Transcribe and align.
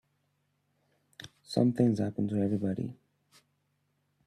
Something's 1.43 1.99
happened 1.99 2.31
to 2.31 2.41
everybody. 2.41 2.95